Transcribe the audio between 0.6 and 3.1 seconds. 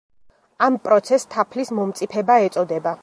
ამ პროცესს თაფლის მომწიფება ეწოდება.